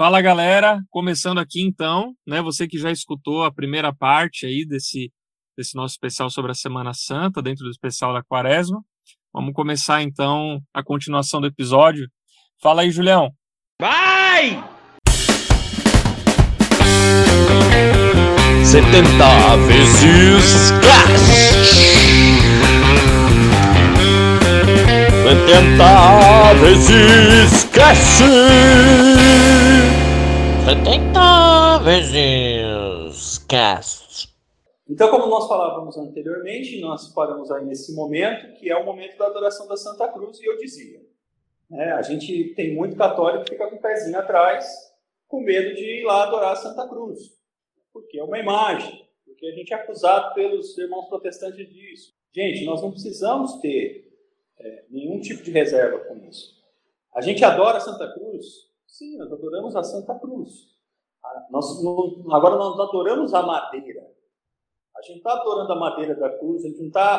[0.00, 2.40] Fala galera, começando aqui então, né?
[2.40, 5.12] Você que já escutou a primeira parte aí desse,
[5.54, 8.82] desse nosso especial sobre a Semana Santa, dentro do especial da Quaresma.
[9.30, 12.08] Vamos começar então a continuação do episódio.
[12.62, 13.30] Fala aí, Julião.
[13.78, 14.64] Vai!
[18.64, 21.60] 70 vezes cash.
[25.24, 28.20] 70 vezes cash.
[30.64, 34.28] 70 vezes cast.
[34.88, 39.26] Então, como nós falávamos anteriormente, nós paramos aí nesse momento, que é o momento da
[39.26, 41.00] adoração da Santa Cruz, e eu dizia,
[41.70, 44.66] né, a gente tem muito católico que fica com o pezinho atrás,
[45.26, 47.18] com medo de ir lá adorar a Santa Cruz,
[47.92, 52.12] porque é uma imagem, porque a gente é acusado pelos irmãos protestantes disso.
[52.32, 54.12] Gente, nós não precisamos ter
[54.58, 56.60] é, nenhum tipo de reserva com isso.
[57.14, 58.69] A gente adora a Santa Cruz
[59.00, 60.76] Sim, nós adoramos a Santa Cruz.
[61.48, 61.64] Nós,
[62.30, 64.06] agora nós adoramos a madeira.
[64.94, 67.16] A gente está adorando a madeira da cruz, a gente não está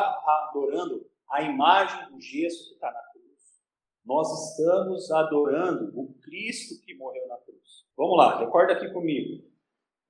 [0.51, 3.63] adorando a imagem do gesso que está na cruz.
[4.05, 7.87] Nós estamos adorando o Cristo que morreu na cruz.
[7.97, 9.43] Vamos lá, recorda aqui comigo.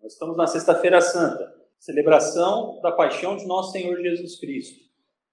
[0.02, 4.78] Nós estamos na Sexta-feira Santa, celebração da paixão de nosso Senhor Jesus Cristo.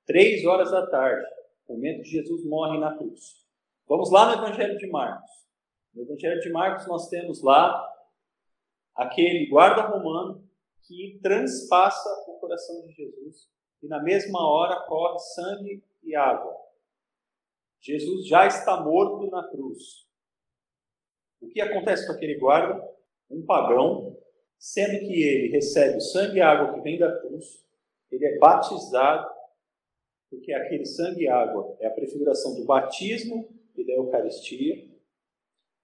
[0.06, 1.26] Três horas da tarde,
[1.68, 3.44] momento que Jesus morre na cruz.
[3.88, 5.47] Vamos lá no Evangelho de Marcos.
[5.98, 7.92] No Evangelho de Marcos, nós temos lá
[8.94, 10.48] aquele guarda romano
[10.86, 13.50] que transpassa o coração de Jesus
[13.82, 16.54] e na mesma hora corre sangue e água.
[17.80, 20.06] Jesus já está morto na cruz.
[21.40, 22.80] O que acontece com aquele guarda?
[23.28, 24.16] Um pagão,
[24.56, 27.66] sendo que ele recebe o sangue e água que vem da cruz,
[28.08, 29.28] ele é batizado,
[30.30, 34.87] porque aquele sangue e água é a prefiguração do batismo e da Eucaristia.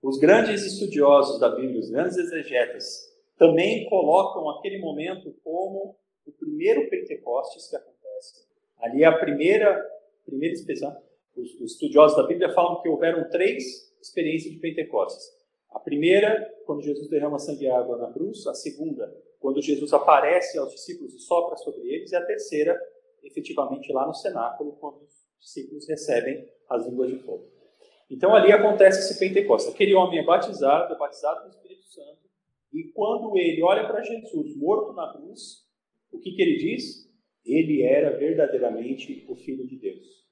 [0.05, 6.91] Os grandes estudiosos da Bíblia, os grandes exegetas, também colocam aquele momento como o primeiro
[6.91, 8.47] Pentecostes que acontece.
[8.80, 9.82] Ali é a primeira,
[10.26, 10.94] primeira expressão.
[11.34, 15.26] Os, os estudiosos da Bíblia falam que houveram três experiências de Pentecostes.
[15.70, 18.47] A primeira, quando Jesus derrama sangue e água na cruz.
[18.47, 19.10] A segunda,
[19.41, 22.12] quando Jesus aparece aos discípulos e sopra sobre eles.
[22.12, 22.78] E a terceira,
[23.22, 27.53] efetivamente, lá no cenáculo, quando os discípulos recebem as línguas de fogo.
[28.10, 29.72] Então ali acontece esse Pentecostes.
[29.72, 32.25] Aquele homem é batizado, é batizado no Espírito Santo,
[32.72, 35.65] e quando ele olha para Jesus morto na cruz,
[36.10, 37.09] o que, que ele diz?
[37.44, 40.25] Ele era verdadeiramente o Filho de Deus.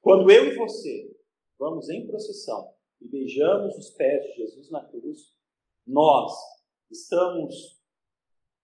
[0.00, 1.14] Quando eu e você
[1.58, 5.34] vamos em procissão e beijamos os pés de Jesus na cruz,
[5.86, 6.32] nós
[6.90, 7.78] estamos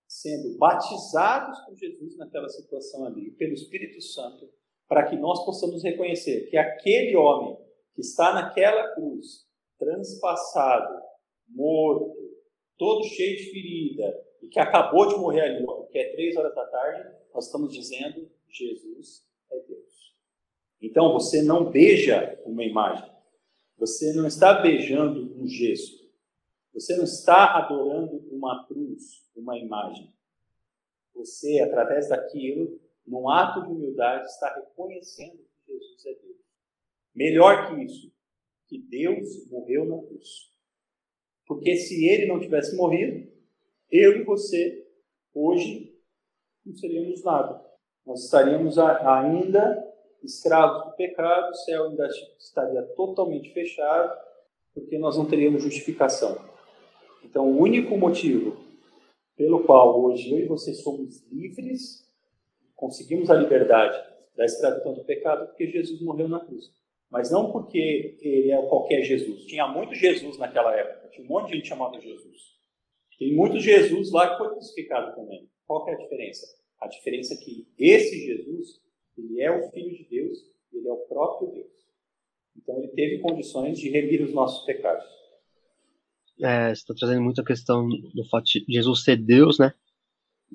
[0.09, 4.49] sendo batizados por Jesus naquela situação ali, pelo Espírito Santo,
[4.89, 7.59] para que nós possamos reconhecer que aquele homem
[7.97, 9.47] que está naquela cruz,
[9.79, 11.03] transpassado,
[11.49, 12.15] morto,
[12.77, 16.67] todo cheio de ferida, e que acabou de morrer ali, porque é três horas da
[16.67, 20.15] tarde, nós estamos dizendo: Jesus é Deus.
[20.81, 23.11] Então você não beija uma imagem,
[23.79, 26.07] você não está beijando um gesto,
[26.75, 30.15] você não está adorando uma cruz, uma imagem.
[31.15, 36.26] Você, através daquilo, num ato de humildade, está reconhecendo que Jesus é Deus.
[37.17, 38.13] Melhor que isso,
[38.69, 40.53] que Deus morreu na cruz.
[41.47, 43.27] Porque se ele não tivesse morrido,
[43.91, 44.87] eu e você,
[45.33, 45.97] hoje,
[46.65, 47.65] não seríamos nada.
[48.05, 49.83] Nós estaríamos ainda
[50.23, 52.07] escravos do pecado, o céu ainda
[52.39, 54.19] estaria totalmente fechado,
[54.75, 56.37] porque nós não teríamos justificação.
[57.25, 58.57] Então, o único motivo
[59.37, 62.11] pelo qual hoje eu e você somos livres,
[62.75, 63.97] conseguimos a liberdade
[64.35, 66.73] da escravidão do pecado, é porque Jesus morreu na cruz.
[67.11, 69.45] Mas não porque ele é qualquer Jesus.
[69.45, 71.09] Tinha muito Jesus naquela época.
[71.09, 72.57] Tinha um monte de gente chamada Jesus.
[73.19, 75.49] Tem muito Jesus lá que foi crucificado também.
[75.67, 76.47] Qual é a diferença?
[76.81, 78.81] A diferença é que esse Jesus,
[79.17, 80.39] ele é o Filho de Deus,
[80.73, 81.73] ele é o próprio Deus.
[82.57, 85.05] Então ele teve condições de remir os nossos pecados.
[86.43, 89.73] É, você está trazendo muito a questão do fato de Jesus ser Deus, né?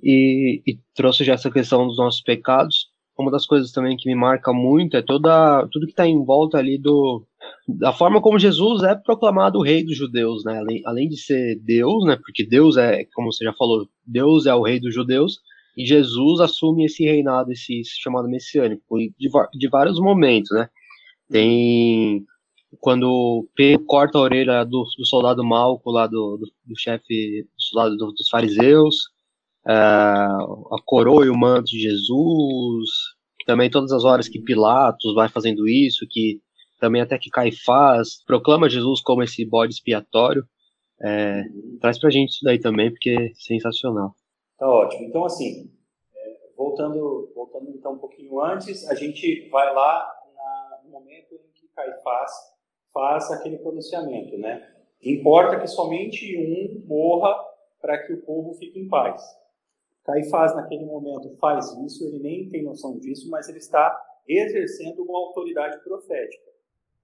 [0.04, 2.91] E, e trouxe já essa questão dos nossos pecados
[3.21, 6.57] uma das coisas também que me marca muito é toda tudo que está em volta
[6.57, 7.25] ali do
[7.68, 10.59] da forma como Jesus é proclamado o rei dos judeus, né?
[10.59, 12.18] Além, além de ser Deus, né?
[12.18, 15.39] Porque Deus é, como você já falou, Deus é o rei dos judeus
[15.77, 20.69] e Jesus assume esse reinado, esse, esse chamado messiânico, de, de vários momentos, né?
[21.29, 22.25] Tem
[22.79, 27.62] quando Pedro corta a orelha do, do soldado Malco lá do, do, do chefe do
[27.62, 28.95] soldado dos fariseus,
[29.65, 32.89] uh, a coroa e o manto de Jesus,
[33.51, 36.39] também todas as horas que Pilatos vai fazendo isso, que
[36.80, 40.45] também até que Caifás proclama Jesus como esse bode expiatório.
[41.03, 41.44] É,
[41.81, 44.15] traz pra gente isso daí também, porque é sensacional.
[44.57, 45.03] Tá ótimo.
[45.03, 45.69] Então, assim,
[46.15, 51.51] é, voltando, voltando então um pouquinho antes, a gente vai lá na, no momento em
[51.54, 52.31] que Caifás
[52.94, 54.65] faz aquele pronunciamento, né?
[55.04, 57.36] Importa que somente um morra
[57.81, 59.21] para que o povo fique em paz.
[60.03, 65.18] Caifás, naquele momento, faz isso, ele nem tem noção disso, mas ele está exercendo uma
[65.18, 66.51] autoridade profética.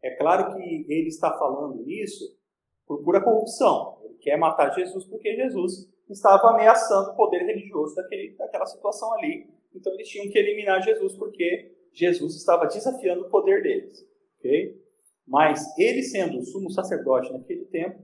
[0.04, 2.38] É claro que ele está falando isso
[2.86, 4.00] por pura corrupção.
[4.04, 9.48] Ele quer matar Jesus porque Jesus estava ameaçando o poder religioso daquele, daquela situação ali.
[9.76, 14.08] Então eles tinham que eliminar Jesus porque Jesus estava desafiando o poder deles.
[14.40, 14.80] Okay?
[15.28, 18.02] Mas ele sendo o sumo sacerdote naquele tempo,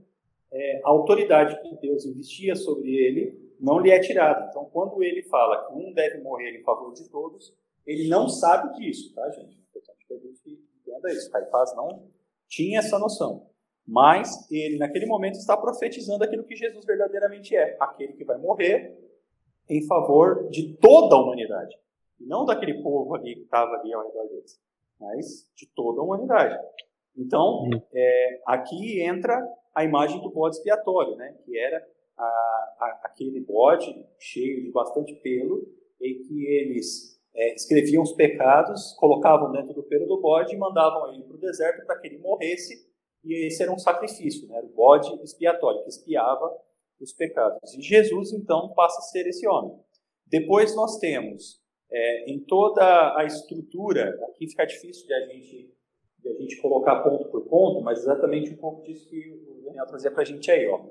[0.52, 4.46] é, a autoridade que Deus investia sobre ele não lhe é tirada.
[4.50, 7.54] Então, quando ele fala que um deve morrer em favor de todos,
[7.86, 9.56] ele não sabe disso, tá, gente?
[9.56, 11.30] É importante que a gente entenda isso.
[11.30, 12.06] Caifás não
[12.46, 13.46] tinha essa noção.
[13.86, 18.98] Mas ele, naquele momento, está profetizando aquilo que Jesus verdadeiramente é: aquele que vai morrer
[19.68, 21.76] em favor de toda a humanidade.
[22.20, 24.60] Não daquele povo ali que estava ali ao redor deles,
[25.00, 26.58] mas de toda a humanidade.
[27.16, 29.40] Então, é, aqui entra
[29.74, 31.34] a imagem do bode expiatório, né?
[31.44, 31.84] que era
[32.16, 35.66] a, a, aquele bode cheio de bastante pelo,
[36.00, 41.12] em que eles é, escreviam os pecados, colocavam dentro do pelo do bode e mandavam
[41.12, 42.94] ele para o deserto para que ele morresse
[43.24, 44.60] e esse era um sacrifício, né?
[44.62, 46.54] o bode expiatório, que expiava
[47.00, 47.74] os pecados.
[47.74, 49.78] E Jesus, então, passa a ser esse homem.
[50.26, 51.60] Depois nós temos,
[51.90, 55.74] é, em toda a estrutura, aqui fica difícil de a gente,
[56.18, 59.86] de a gente colocar ponto por ponto, mas exatamente um pouco disso que o Daniel
[59.86, 60.68] trazia para a gente aí.
[60.68, 60.84] Ó.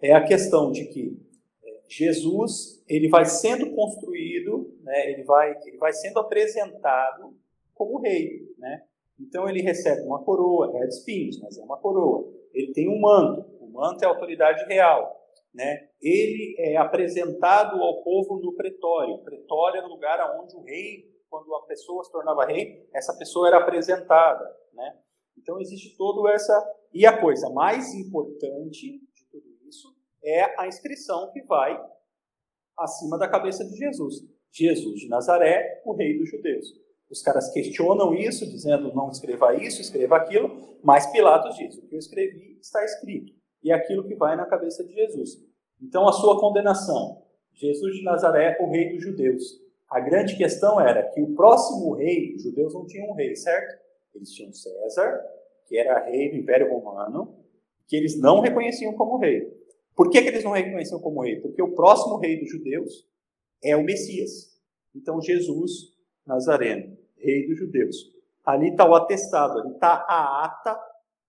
[0.00, 1.20] É a questão de que
[1.64, 7.34] é, Jesus ele vai sendo construído, né, ele, vai, ele vai sendo apresentado
[7.74, 8.54] como rei.
[8.58, 8.82] Né?
[9.18, 12.32] Então ele recebe uma coroa, é de espinhos, mas é uma coroa.
[12.52, 15.16] Ele tem um manto, o manto é a autoridade real.
[15.52, 15.88] Né?
[16.00, 19.14] Ele é apresentado ao povo no pretório.
[19.14, 23.16] O pretório era o lugar onde o rei, quando a pessoa se tornava rei, essa
[23.16, 24.44] pessoa era apresentada.
[24.72, 24.96] Né?
[25.36, 26.74] Então existe todo essa.
[26.92, 29.00] E a coisa mais importante
[30.22, 31.80] é a inscrição que vai
[32.78, 34.16] acima da cabeça de Jesus.
[34.52, 36.66] Jesus de Nazaré, o rei dos judeus.
[37.10, 41.94] Os caras questionam isso, dizendo não escreva isso, escreva aquilo, mas Pilatos diz: o que
[41.94, 43.32] eu escrevi está escrito.
[43.62, 45.42] E é aquilo que vai na cabeça de Jesus.
[45.80, 47.22] Então, a sua condenação:
[47.54, 49.42] Jesus de Nazaré, o rei dos judeus.
[49.90, 53.78] A grande questão era que o próximo rei, os judeus não tinham um rei, certo?
[54.14, 55.18] Eles tinham César,
[55.66, 57.34] que era rei do Império Romano,
[57.86, 59.50] que eles não reconheciam como rei.
[59.98, 61.40] Por que, que eles não reconheciam como rei?
[61.40, 63.04] Porque o próximo rei dos judeus
[63.60, 64.56] é o Messias.
[64.94, 65.92] Então, Jesus
[66.24, 67.96] Nazareno, rei dos judeus.
[68.46, 70.78] Ali está o atestado, ali está a ata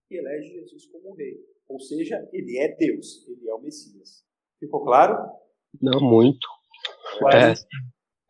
[0.08, 1.34] que elege Jesus como rei.
[1.68, 4.24] Ou seja, ele é Deus, ele é o Messias.
[4.60, 5.18] Ficou claro?
[5.82, 6.48] Não, muito.
[7.34, 7.54] É,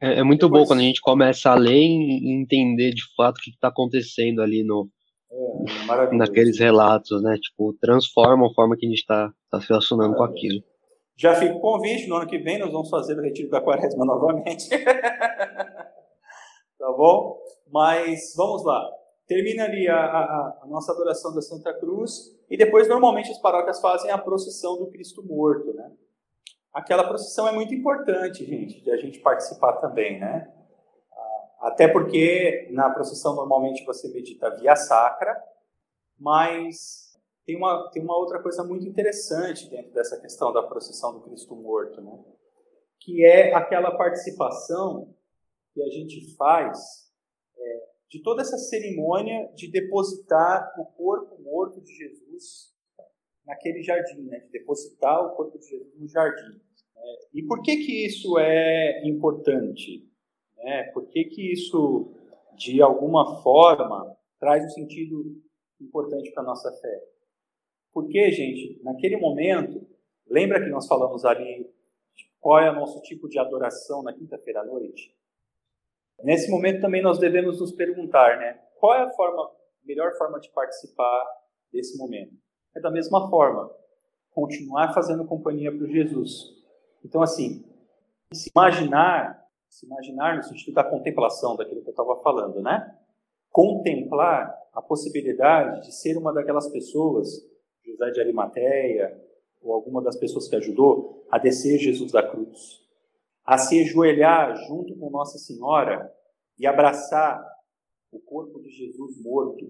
[0.07, 0.63] é, é, muito Depois...
[0.63, 4.42] bom quando a gente começa a ler e entender de fato o que está acontecendo
[4.42, 4.89] ali no,
[5.31, 7.38] é, naqueles relatos, né?
[7.38, 10.64] Tipo, transforma a forma que a gente está tá se relacionando com aquilo.
[11.16, 14.04] Já fica o convite, no ano que vem nós vamos fazer o retiro da quaresma
[14.06, 14.70] novamente.
[14.70, 15.94] tá
[16.96, 17.38] bom?
[17.72, 18.90] Mas vamos lá.
[19.28, 23.80] Termina ali a, a, a, nossa adoração da Santa Cruz e depois normalmente as paróquias
[23.80, 25.92] fazem a procissão do Cristo morto, né?
[26.74, 30.52] Aquela procissão é muito importante, gente, de a gente participar também, né?
[31.59, 35.35] Até porque na procissão normalmente você medita via sacra,
[36.18, 37.09] mas
[37.45, 41.56] tem uma, tem uma outra coisa muito interessante dentro dessa questão da procissão do Cristo
[41.56, 42.18] morto, né?
[42.99, 45.13] Que é aquela participação
[45.73, 47.11] que a gente faz
[47.57, 52.73] é, de toda essa cerimônia de depositar o corpo morto de Jesus
[53.45, 54.39] naquele jardim, né?
[54.39, 56.61] de depositar o corpo de Jesus no jardim.
[56.95, 60.08] É, e por que que isso é importante?
[60.61, 62.11] É, por que que isso,
[62.57, 65.23] de alguma forma, traz um sentido
[65.81, 67.04] importante para a nossa fé?
[67.92, 69.87] Porque, gente, naquele momento,
[70.28, 71.69] lembra que nós falamos ali
[72.39, 75.13] qual é o nosso tipo de adoração na quinta-feira à noite?
[76.23, 78.59] Nesse momento também nós devemos nos perguntar, né?
[78.80, 79.51] Qual é a forma,
[79.83, 81.25] melhor forma de participar
[81.71, 82.33] desse momento?
[82.75, 83.69] É da mesma forma,
[84.31, 86.56] continuar fazendo companhia para Jesus.
[87.04, 87.66] Então, assim,
[88.33, 89.45] se imaginar,
[89.80, 92.98] se imaginar no sentido da contemplação daquilo que eu estava falando, né?
[93.50, 97.48] Contemplar a possibilidade de ser uma daquelas pessoas,
[97.86, 99.18] José de Arimateia,
[99.62, 102.81] ou alguma das pessoas que ajudou a descer Jesus da cruz,
[103.45, 106.14] a se ajoelhar junto com Nossa Senhora
[106.57, 107.42] e abraçar
[108.12, 109.66] o corpo de Jesus morto,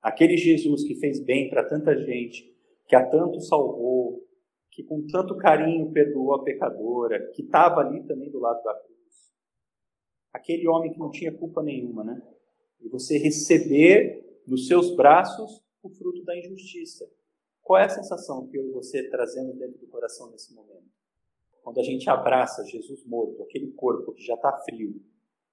[0.00, 2.48] aquele Jesus que fez bem para tanta gente,
[2.86, 4.22] que a tanto salvou,
[4.70, 8.91] que com tanto carinho perdoou a pecadora, que estava ali também do lado da cruz.
[10.32, 12.22] Aquele homem que não tinha culpa nenhuma, né?
[12.80, 17.08] E você receber nos seus braços o fruto da injustiça.
[17.62, 20.90] Qual é a sensação que eu e você trazemos dentro do coração nesse momento?
[21.62, 25.00] Quando a gente abraça Jesus morto, aquele corpo que já está frio,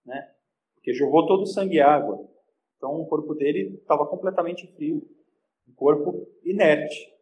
[0.06, 0.32] né?
[0.74, 2.28] Porque jogou todo o sangue e água.
[2.78, 5.08] Então o corpo dele estava completamente frio.
[5.68, 7.14] Um corpo inerte.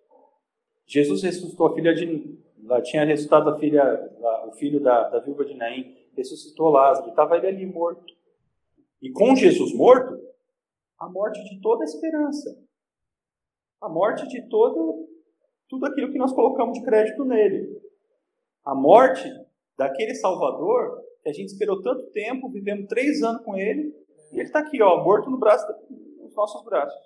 [0.85, 2.37] Jesus ressuscitou a filha de.
[2.63, 4.11] Lá tinha ressuscitado a filha,
[4.47, 8.13] o filho da, da viúva de Naim, ressuscitou Lázaro, estava ele ali morto.
[9.01, 10.19] E com Jesus morto,
[10.99, 12.59] a morte de toda a esperança.
[13.79, 15.07] A morte de todo,
[15.69, 17.79] tudo aquilo que nós colocamos de crédito nele.
[18.65, 19.29] A morte
[19.77, 23.93] daquele Salvador que a gente esperou tanto tempo, vivemos três anos com ele,
[24.31, 25.65] e ele está aqui, ó, morto no braço,
[26.21, 26.99] nos nossos braços.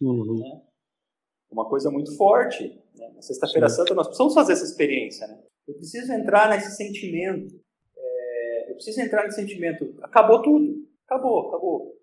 [0.00, 0.38] Uhum.
[0.38, 0.62] Né?
[1.50, 2.68] Uma coisa muito forte.
[2.94, 3.12] Né?
[3.14, 5.26] Na Sexta-feira Santa nós precisamos fazer essa experiência.
[5.26, 5.42] Né?
[5.66, 7.54] Eu preciso entrar nesse sentimento.
[8.76, 9.94] Preciso entrar nesse sentimento.
[10.02, 10.86] Acabou tudo.
[11.06, 11.96] Acabou, acabou.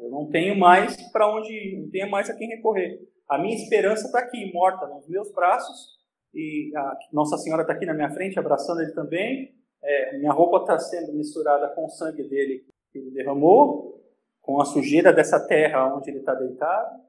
[0.00, 3.00] Eu não tenho mais para onde ir, não tenho mais a quem recorrer.
[3.28, 5.98] A minha esperança está aqui, morta nos meus braços,
[6.34, 6.72] e
[7.12, 9.54] Nossa Senhora está aqui na minha frente, abraçando ele também.
[9.82, 14.02] É, minha roupa está sendo misturada com o sangue dele que ele derramou,
[14.40, 17.00] com a sujeira dessa terra onde ele está deitado,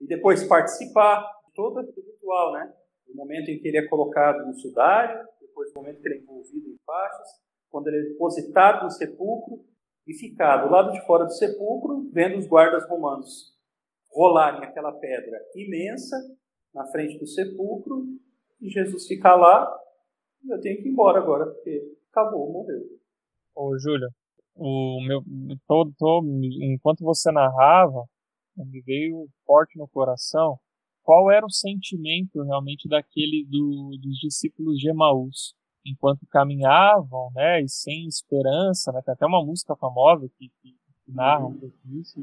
[0.00, 2.72] e depois participar de todo o ritual, né?
[3.08, 6.18] O momento em que ele é colocado no sudário, depois o momento que ele é
[6.18, 7.28] envolvido em faixas,
[7.74, 9.64] quando ele é depositado no sepulcro
[10.06, 13.52] e ficar do lado de fora do sepulcro, vendo os guardas romanos
[14.12, 16.16] rolarem aquela pedra imensa
[16.72, 18.06] na frente do sepulcro
[18.60, 19.68] e Jesus ficar lá.
[20.44, 22.78] E eu tenho que ir embora agora, porque acabou, morreu.
[23.56, 24.08] Ô, Júlio,
[24.54, 25.24] o meu,
[25.66, 26.28] todo, todo,
[26.62, 28.04] enquanto você narrava,
[28.56, 30.60] me veio forte no coração
[31.02, 37.68] qual era o sentimento realmente daquele do, dos discípulos de Emaús enquanto caminhavam, né, e
[37.68, 40.70] sem esperança, né, tem até uma música famosa que, que,
[41.04, 42.20] que narra um pouco isso,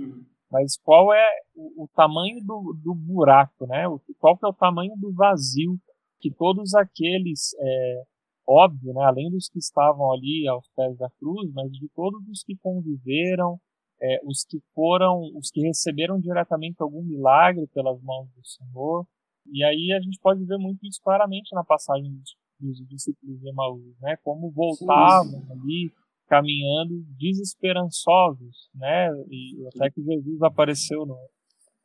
[0.49, 4.53] mas qual é o, o tamanho do, do, buraco, né, o, qual que é o
[4.53, 5.77] tamanho do vazio
[6.19, 8.03] que todos aqueles, é,
[8.47, 12.43] óbvio, né, além dos que estavam ali aos pés da cruz, mas de todos os
[12.43, 13.59] que conviveram,
[14.01, 19.05] é, os que foram, os que receberam diretamente algum milagre pelas mãos do Senhor.
[19.51, 23.49] E aí a gente pode ver muito isso claramente na passagem dos, dos discípulos de
[23.49, 24.15] Emaús, né?
[24.23, 25.91] Como voltavam sim, ali
[26.27, 29.09] caminhando desesperançosos, né?
[29.29, 31.17] E até que Jesus apareceu no,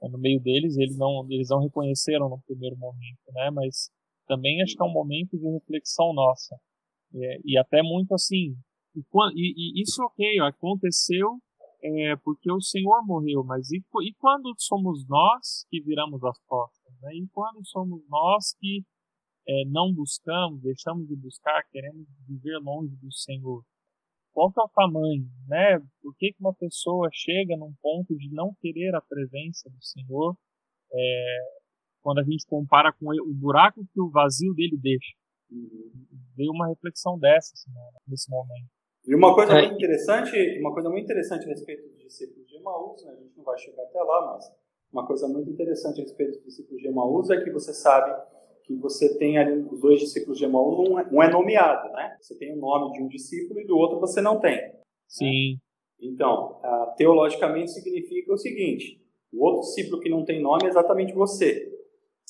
[0.02, 3.50] no meio deles, eles não eles não reconheceram no primeiro momento, né?
[3.50, 3.90] Mas
[4.26, 6.56] também acho que é um momento de reflexão nossa.
[7.14, 8.56] É, e até muito assim,
[8.94, 9.00] e,
[9.34, 11.38] e, e isso ok, aconteceu
[11.82, 16.94] é, porque o Senhor morreu, mas e, e, quando somos nós que viramos as costas?
[17.02, 17.14] Né?
[17.14, 18.84] E quando somos nós que
[19.48, 23.62] é, não buscamos, deixamos de buscar, queremos viver longe do Senhor?
[24.32, 25.24] Qual que é o tamanho?
[25.48, 25.78] Né?
[26.02, 30.36] Por que, que uma pessoa chega num ponto de não querer a presença do Senhor
[30.92, 31.38] é,
[32.02, 35.14] quando a gente compara com o buraco que o vazio dele deixa?
[36.36, 37.70] Veio uma reflexão dessa assim,
[38.06, 38.68] nesse momento.
[39.06, 39.62] E uma coisa é.
[39.62, 43.12] muito interessante, uma coisa muito interessante a respeito dos discípulos de Emaús, né?
[43.12, 44.44] a gente não vai chegar até lá, mas
[44.92, 48.10] uma coisa muito interessante a respeito dos discípulos de Emaús é que você sabe
[48.66, 52.16] que você tem ali os dois discípulos de Emaús, um é, um é nomeado, né?
[52.20, 54.60] Você tem o nome de um discípulo e do outro você não tem.
[55.06, 55.52] Sim.
[55.52, 55.58] Né?
[56.00, 56.60] Então,
[56.96, 59.00] teologicamente significa o seguinte:
[59.32, 61.72] o outro discípulo que não tem nome é exatamente você.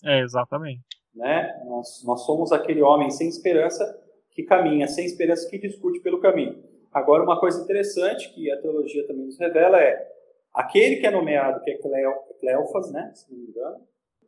[0.05, 0.85] É, exatamente.
[1.15, 1.63] Né?
[1.67, 3.85] Nós, nós somos aquele homem sem esperança
[4.31, 6.63] que caminha, sem esperança que discute pelo caminho.
[6.93, 10.07] Agora, uma coisa interessante que a teologia também nos revela é
[10.53, 13.81] aquele que é nomeado, que é Cleofas, né, se não me engano,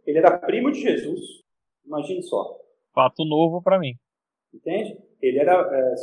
[0.07, 1.21] ele era primo de Jesus.
[1.89, 2.61] Imagine só.
[2.95, 3.95] Fato novo para mim.
[4.53, 4.99] Entende?
[5.21, 5.95] Ele era, é,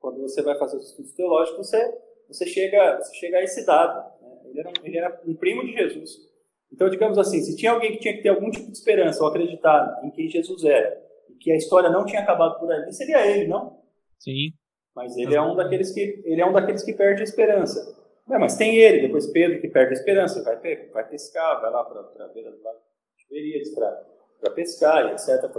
[0.00, 4.12] quando você vai fazer os estudos teológicos, você, você, chega, você chega a esse dado.
[4.20, 4.38] Né?
[4.46, 6.28] Ele, era, ele era um primo de Jesus.
[6.72, 9.30] Então, digamos assim, se tinha alguém que tinha que ter algum tipo de esperança ou
[9.30, 13.26] acreditar em quem Jesus era, e que a história não tinha acabado por ali, seria
[13.26, 13.80] ele, não?
[14.18, 14.52] Sim.
[14.94, 17.96] Mas ele é um daqueles que ele é um daqueles que perde a esperança.
[18.30, 21.84] É, mas tem ele, depois Pedro que perde a esperança, vai, vai pescar, vai lá
[21.84, 22.80] para a beira do lago
[23.16, 24.17] de Tiberíades para
[24.54, 25.50] pescar e etc.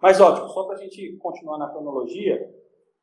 [0.00, 2.52] Mas ótimo, só para a gente continuar na cronologia,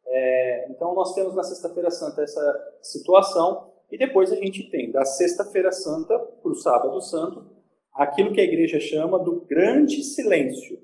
[0.06, 5.06] é, então nós temos na Sexta-feira Santa essa situação e depois a gente tem da
[5.06, 7.46] Sexta-feira Santa para o Sábado Santo
[7.94, 10.80] aquilo que a igreja chama do grande silêncio.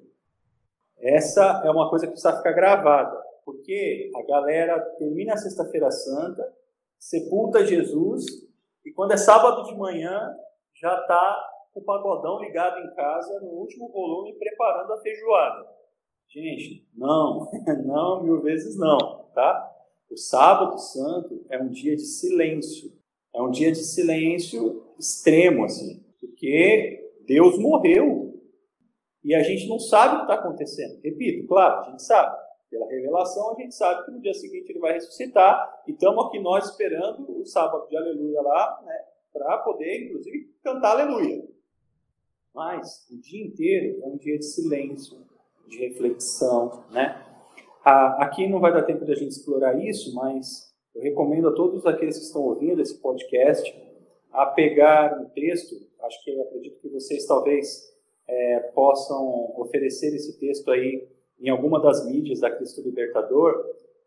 [1.00, 6.54] Essa é uma coisa que precisa ficar gravada porque a galera termina a Sexta-feira Santa,
[7.00, 8.26] sepulta Jesus,
[8.86, 10.36] e quando é sábado de manhã,
[10.74, 15.68] já está o pagodão ligado em casa, no último volume, preparando a feijoada.
[16.30, 17.50] Gente, não,
[17.86, 18.98] não, mil vezes não,
[19.34, 19.74] tá?
[20.10, 22.92] O sábado santo é um dia de silêncio.
[23.34, 28.34] É um dia de silêncio extremo, assim, porque Deus morreu
[29.24, 31.00] e a gente não sabe o que está acontecendo.
[31.04, 32.36] Repito, claro, a gente sabe.
[32.70, 36.40] Pela revelação, a gente sabe que no dia seguinte ele vai ressuscitar e estamos aqui
[36.40, 39.00] nós esperando o sábado de aleluia lá, né,
[39.32, 41.48] para poder, inclusive, cantar aleluia.
[42.58, 45.20] Mas o dia inteiro é um dia de silêncio,
[45.68, 47.24] de reflexão, né?
[47.86, 51.86] Aqui não vai dar tempo de a gente explorar isso, mas eu recomendo a todos
[51.86, 53.72] aqueles que estão ouvindo esse podcast
[54.32, 57.96] a pegar um texto, acho que acredito que vocês talvez
[58.28, 61.08] é, possam oferecer esse texto aí
[61.40, 63.54] em alguma das mídias da Cristo Libertador,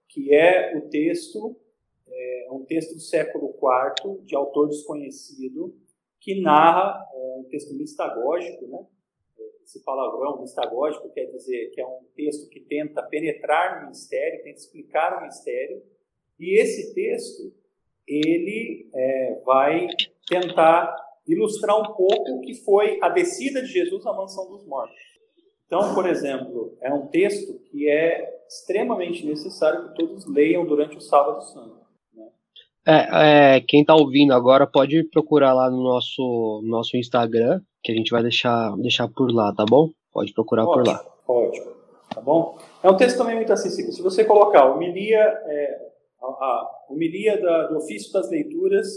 [0.08, 1.54] que é o texto,
[2.08, 5.72] é, um texto do século IV, de autor desconhecido,
[6.20, 8.86] que narra é, um texto mistagógico, né?
[9.64, 14.58] esse palavrão mistagógico quer dizer que é um texto que tenta penetrar no mistério, tenta
[14.58, 15.82] explicar o mistério,
[16.38, 17.52] e esse texto
[18.06, 19.86] ele é, vai
[20.28, 20.96] tentar
[21.26, 24.98] ilustrar um pouco o que foi a descida de Jesus à mansão dos mortos.
[25.66, 31.00] Então, por exemplo, é um texto que é extremamente necessário que todos leiam durante o
[31.00, 31.79] Sábado Santo.
[32.86, 37.94] É, é, quem está ouvindo agora pode procurar lá no nosso, nosso Instagram, que a
[37.94, 39.90] gente vai deixar, deixar por lá, tá bom?
[40.12, 40.98] Pode procurar por lá.
[41.26, 41.60] Pode,
[42.14, 42.58] tá bom?
[42.82, 43.92] É um texto também muito acessível.
[43.92, 45.90] Se você colocar homilia, é,
[46.22, 48.88] a, a homilia da, do ofício das leituras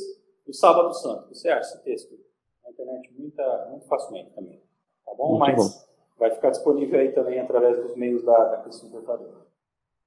[0.46, 2.16] do Sábado Santo, você acha esse texto
[2.64, 4.62] na internet muita, muito facilmente também,
[5.06, 5.38] tá bom?
[5.38, 5.86] Muito Mas bom.
[6.18, 9.44] vai ficar disponível aí também através dos meios da, da Cristo Libertador.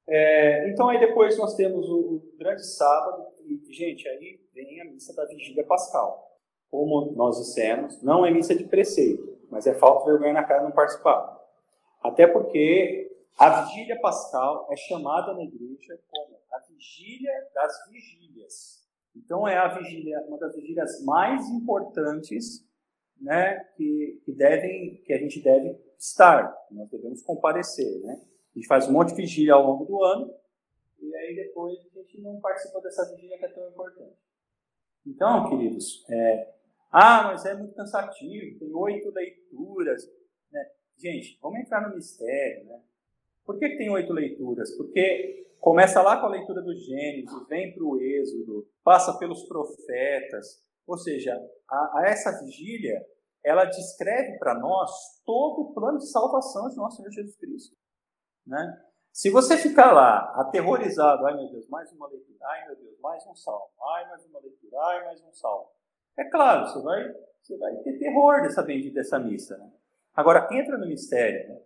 [0.08, 4.84] É, então aí depois nós temos o, o grande sábado e, gente, aí vem a
[4.84, 6.26] missa da vigília pascal
[6.70, 10.62] como nós dissemos, não é missa de preceito, mas é falta de vergonha na cara
[10.62, 11.34] não participar.
[12.02, 18.84] Até porque a vigília pascal é chamada na igreja como a vigília das vigílias.
[19.14, 22.64] Então é a vigília, uma das vigílias mais importantes,
[23.20, 28.20] né, que, que devem, que a gente deve estar, nós devemos comparecer, né?
[28.54, 30.30] A gente faz um monte de vigília ao longo do ano
[31.30, 34.16] e depois a gente não participa dessa vigília que é tão importante.
[35.06, 36.54] Então, queridos, é,
[36.90, 40.02] ah, mas é muito cansativo, tem oito leituras.
[40.50, 40.70] Né?
[40.96, 42.64] Gente, vamos entrar no mistério.
[42.64, 42.80] Né?
[43.44, 44.76] Por que, que tem oito leituras?
[44.76, 50.64] Porque começa lá com a leitura do Gênesis, vem para o Êxodo, passa pelos profetas.
[50.86, 51.34] Ou seja,
[51.68, 53.04] a, a essa vigília,
[53.44, 54.90] ela descreve para nós
[55.24, 57.76] todo o plano de salvação de nosso Senhor Jesus Cristo.
[58.46, 58.82] Né?
[59.16, 63.26] Se você ficar lá aterrorizado, ai meu Deus, mais uma leitura, ai meu Deus, mais
[63.26, 65.70] um salmo, ai mais uma leitura, ai mais um salmo.
[66.18, 69.56] É claro, você vai, você vai ter terror dessa bendita dessa missa.
[69.56, 69.72] Né?
[70.14, 71.48] Agora, entra no mistério.
[71.48, 71.60] Né?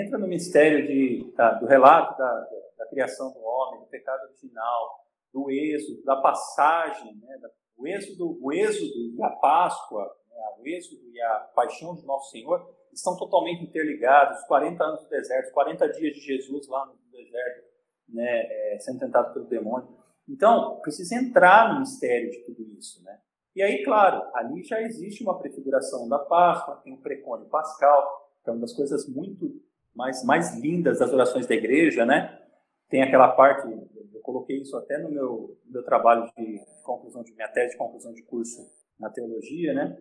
[0.00, 5.04] Entra no mistério de, do relato da, da, da, criação do homem, do pecado original,
[5.30, 7.36] do êxodo, da passagem, né?
[7.36, 10.42] da, o, êxodo, o êxodo e a Páscoa, né?
[10.58, 14.42] o êxodo e a paixão de Nosso Senhor estão totalmente interligados.
[14.44, 17.64] 40 anos do deserto, 40 dias de Jesus lá no deserto,
[18.08, 18.46] né?
[18.74, 19.88] É, sendo tentado pelo demônio.
[20.28, 23.18] Então, precisa entrar no mistério de tudo isso, né?
[23.56, 28.50] E aí, claro, ali já existe uma prefiguração da Páscoa, tem o precônio pascal, que
[28.50, 29.50] é uma das coisas muito
[29.94, 32.40] mais, mais lindas das orações da igreja, né?
[32.88, 37.34] Tem aquela parte, eu coloquei isso até no meu, meu trabalho de, de conclusão de
[37.34, 38.64] minha tese de conclusão de curso
[38.98, 39.98] na teologia, né?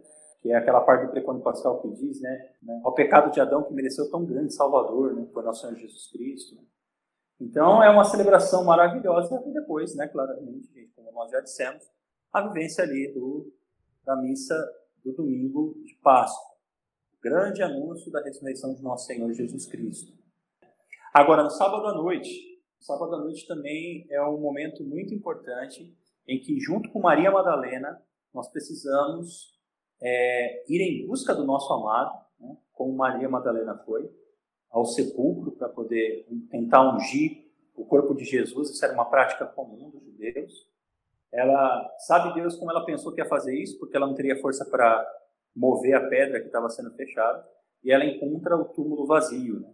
[0.47, 2.51] Que é aquela parte do precônio pascal que diz, né?
[2.61, 5.27] né o pecado de Adão que mereceu tão grande Salvador, né?
[5.33, 6.55] Por nosso Senhor Jesus Cristo.
[6.55, 6.61] Né?
[7.41, 10.07] Então é uma celebração maravilhosa e depois, né?
[10.07, 11.83] Claramente, como nós já dissemos,
[12.31, 13.53] a vivência ali do,
[14.05, 14.55] da missa
[15.03, 16.55] do domingo de Páscoa.
[17.17, 20.13] O grande anúncio da ressurreição de nosso Senhor Jesus Cristo.
[21.13, 25.93] Agora, no sábado à noite, o sábado à noite também é um momento muito importante
[26.25, 28.01] em que, junto com Maria Madalena,
[28.33, 29.56] nós precisamos
[30.01, 34.09] é, ir em busca do nosso amado, né, como Maria Madalena foi,
[34.69, 38.69] ao sepulcro para poder tentar ungir o corpo de Jesus.
[38.69, 40.67] Isso era uma prática comum dos judeus.
[41.31, 44.65] Ela sabe Deus como ela pensou que ia fazer isso, porque ela não teria força
[44.65, 45.05] para
[45.55, 47.45] mover a pedra que estava sendo fechada,
[47.83, 49.59] e ela encontra o túmulo vazio.
[49.59, 49.73] Né?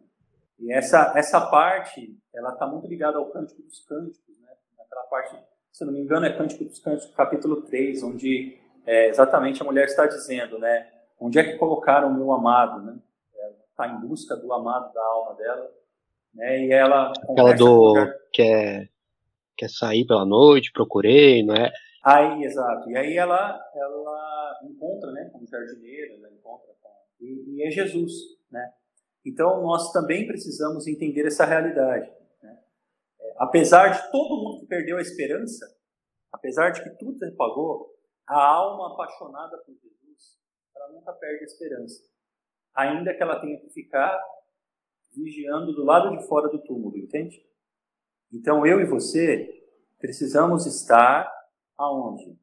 [0.59, 4.49] E essa essa parte, ela está muito ligada ao Cântico dos Cânticos, né?
[4.79, 5.37] Aquela parte,
[5.71, 9.85] se não me engano, é Cântico dos Cânticos, capítulo 3, onde é, exatamente a mulher
[9.85, 10.89] está dizendo, né?
[11.19, 12.97] Onde é que colocaram o meu amado, né?
[13.69, 15.71] Está em busca do amado da alma dela,
[16.33, 16.65] né?
[16.65, 17.93] E ela aquela do
[18.31, 18.87] que é
[19.55, 21.71] quer sair pela noite, procurei, não é?
[22.03, 22.89] Aí, exato.
[22.89, 26.89] E aí ela, ela encontra, né, como jardineira, ela encontra com,
[27.21, 28.11] e, e, é Jesus,
[28.51, 28.73] né?
[29.25, 32.11] Então, nós também precisamos entender essa realidade.
[32.41, 32.57] Né?
[33.21, 35.65] É, apesar de todo mundo que perdeu a esperança,
[36.29, 37.92] apesar de que tudo se pagou,
[38.27, 40.39] a alma apaixonada por Jesus,
[40.75, 42.03] ela nunca perde a esperança.
[42.75, 44.19] Ainda que ela tenha que ficar
[45.15, 47.45] vigiando do lado de fora do túmulo, entende?
[48.31, 49.63] Então, eu e você
[49.99, 51.31] precisamos estar
[51.77, 52.37] aonde?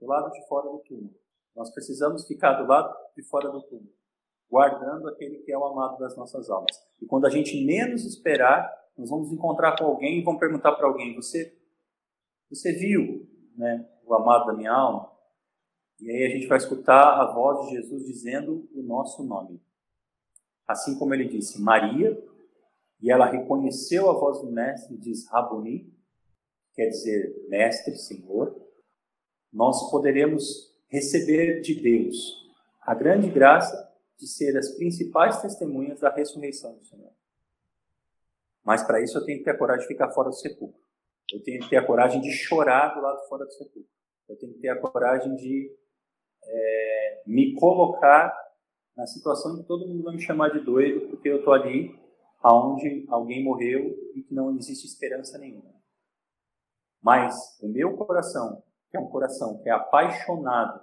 [0.00, 1.14] Do lado de fora do túmulo.
[1.54, 3.96] Nós precisamos ficar do lado de fora do túmulo
[4.50, 6.76] guardando aquele que é o amado das nossas almas.
[7.00, 10.86] E quando a gente menos esperar, nós vamos encontrar com alguém e vamos perguntar para
[10.86, 11.56] alguém: você,
[12.48, 15.12] você viu, né, o amado da minha alma?
[16.00, 19.60] E aí a gente vai escutar a voz de Jesus dizendo o nosso nome.
[20.66, 22.22] Assim como ele disse Maria,
[23.00, 25.92] e ela reconheceu a voz do mestre e diz Rabuni,
[26.74, 28.54] quer dizer mestre, Senhor.
[29.52, 32.44] Nós poderemos receber de Deus
[32.82, 33.86] a grande graça
[34.18, 37.12] de ser as principais testemunhas da ressurreição do Senhor.
[38.64, 40.80] Mas para isso eu tenho que ter a coragem de ficar fora do sepulcro.
[41.32, 43.90] Eu tenho que ter a coragem de chorar do lado fora do sepulcro.
[44.28, 45.70] Eu tenho que ter a coragem de
[46.46, 48.34] é, me colocar
[48.96, 51.98] na situação que todo mundo vai me chamar de doido, porque eu estou ali
[52.42, 55.74] aonde alguém morreu e que não existe esperança nenhuma.
[57.02, 60.80] Mas o meu coração, que é um coração que é apaixonado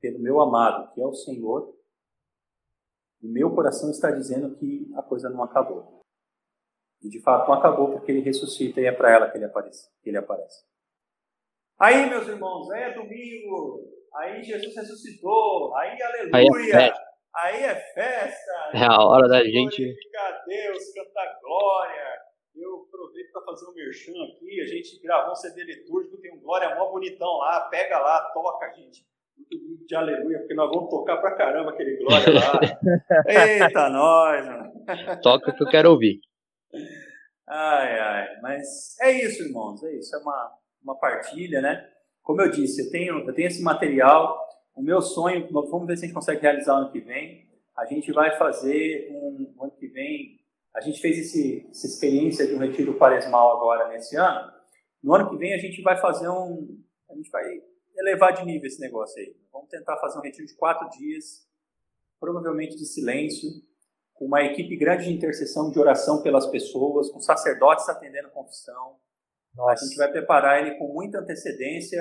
[0.00, 1.74] pelo meu amado, que é o Senhor,
[3.22, 6.00] o meu coração está dizendo que a coisa não acabou.
[7.02, 9.88] E de fato não acabou porque ele ressuscita e é para ela que ele aparece.
[10.02, 10.64] Que ele aparece.
[11.80, 17.02] Aí, meus irmãos, aí é domingo, aí Jesus ressuscitou, aí aleluia, aí é festa,
[17.34, 19.96] aí é, festa, é a hora da gente.
[20.16, 22.20] a Deus, cantar glória.
[22.54, 24.60] Eu aproveito para fazer um merchan aqui.
[24.60, 27.60] A gente gravou um CD litúrgico, tem um glória mó bonitão lá.
[27.70, 29.08] Pega lá, toca, gente
[29.86, 32.60] de aleluia, porque nós vamos tocar pra caramba aquele glória lá.
[33.26, 34.72] Eita, nós, mano.
[35.22, 36.20] Toca o que eu quero ouvir.
[37.48, 41.88] Ai, ai, mas é isso, irmãos, é isso, é uma, uma partilha, né?
[42.22, 44.38] Como eu disse, eu tenho, eu tenho esse material,
[44.74, 47.48] o meu sonho, vamos ver se a gente consegue realizar ano que vem.
[47.76, 50.38] A gente vai fazer um, ano que vem,
[50.74, 54.52] a gente fez esse, essa experiência de um retiro quaresmal agora nesse ano.
[55.02, 56.78] No ano que vem a gente vai fazer um,
[57.10, 57.44] a gente vai
[57.96, 59.34] elevar de nível esse negócio aí.
[59.52, 61.46] Vamos tentar fazer um retiro de quatro dias,
[62.18, 63.50] provavelmente de silêncio,
[64.14, 68.96] com uma equipe grande de intercessão, de oração pelas pessoas, com sacerdotes atendendo a confissão.
[69.54, 69.84] Nossa.
[69.84, 72.00] A gente vai preparar ele com muita antecedência.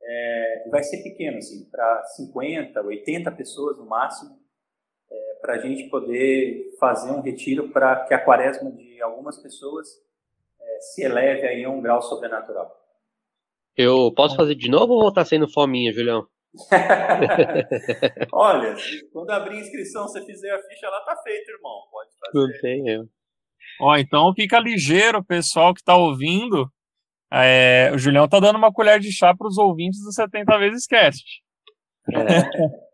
[0.00, 4.38] É, vai ser pequeno, assim, para 50, 80 pessoas no máximo,
[5.10, 9.88] é, para a gente poder fazer um retiro para que a quaresma de algumas pessoas
[10.60, 12.74] é, se eleve aí a um grau sobrenatural.
[13.76, 16.26] Eu posso fazer de novo ou voltar sendo fominha, Julião?
[18.32, 18.74] Olha,
[19.12, 21.82] quando abrir a inscrição, você fizer a ficha lá, tá feito, irmão.
[21.90, 22.38] Pode fazer.
[22.38, 23.04] Não tem eu.
[23.80, 26.68] Ó, então fica ligeiro, pessoal que tá ouvindo.
[27.32, 30.86] É, o Julião tá dando uma colher de chá para os ouvintes do 70 vezes
[30.86, 31.24] cast.
[32.12, 32.16] É.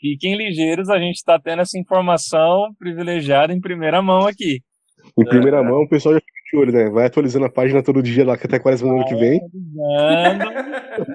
[0.00, 4.60] Fiquem ligeiros, a gente está tendo essa informação privilegiada em primeira mão aqui.
[5.18, 6.88] Em primeira mão, o pessoal já de olho, né?
[6.90, 9.40] Vai atualizando a página todo dia lá, que até quase no ano que vem.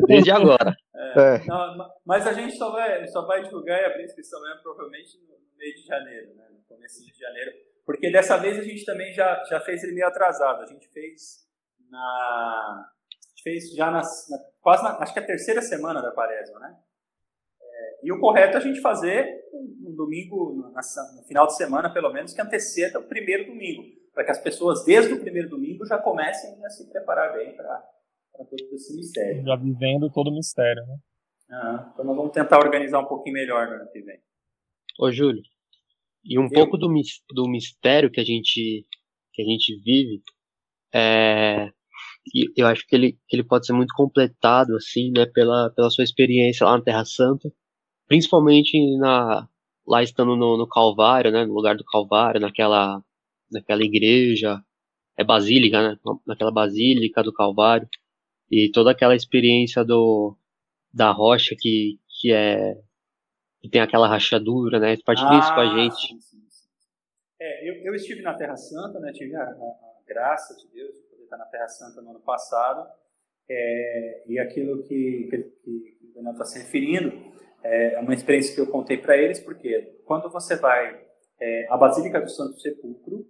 [0.08, 0.76] Desde agora.
[0.96, 1.46] É, é.
[1.46, 5.58] Não, mas a gente só vai, só vai divulgar e abrir inscrição mesmo, provavelmente no
[5.58, 6.44] mês de janeiro, né?
[6.52, 7.52] No começo de janeiro.
[7.86, 10.62] Porque dessa vez a gente também já, já fez ele meio atrasado.
[10.62, 11.44] A gente fez
[11.94, 12.90] na.
[12.90, 16.12] A gente fez já nas, na, quase na, acho que é a terceira semana da
[16.12, 16.78] quaresma, né?
[17.62, 21.56] É, e o correto é a gente fazer um, um domingo, no, no final de
[21.56, 25.50] semana, pelo menos, que anteceda o primeiro domingo para que as pessoas, desde o primeiro
[25.50, 27.84] domingo, já comecem a se preparar bem para
[28.38, 29.44] todo esse mistério.
[29.44, 30.98] Já vivendo todo o mistério, né?
[31.50, 34.20] Ah, então nós vamos tentar organizar um pouquinho melhor no ano que vem.
[35.00, 35.42] Ô, Júlio,
[36.24, 36.52] e um Eu...
[36.52, 36.88] pouco do,
[37.34, 38.86] do mistério que a gente,
[39.34, 40.22] que a gente vive,
[40.94, 41.72] é,
[42.56, 46.66] eu acho que ele, ele pode ser muito completado, assim, né, pela, pela sua experiência
[46.66, 47.52] lá na Terra Santa,
[48.08, 49.48] principalmente na,
[49.88, 53.02] lá estando no, no Calvário, né, no lugar do Calvário, naquela
[53.52, 54.62] naquela igreja,
[55.18, 56.00] é basílica, né?
[56.26, 57.88] Naquela basílica do Calvário
[58.52, 60.36] e toda aquela experiência do
[60.94, 62.76] da rocha que que é
[63.62, 64.98] que tem aquela rachadura, né?
[64.98, 66.08] Compartilha ah, isso com a gente.
[66.08, 66.68] Sim, sim, sim.
[67.40, 69.12] É, eu, eu estive na Terra Santa, né?
[69.14, 70.96] Tive a, a, a, graça de Deus
[71.34, 72.88] estar na Terra Santa no ano passado.
[73.50, 78.62] É, e aquilo que, que, que o Daniel está se referindo é uma experiência que
[78.62, 81.02] eu contei para eles, porque quando você vai
[81.40, 83.26] é, à Basílica do Santo Sepulcro,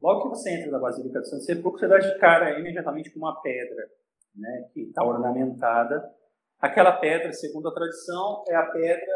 [0.00, 3.18] Logo que você entra na Basílica do Santo Sepulcro, você dá de cara imediatamente com
[3.18, 3.90] uma pedra,
[4.34, 6.14] né, que está ornamentada.
[6.60, 9.12] Aquela pedra, segundo a tradição, é a pedra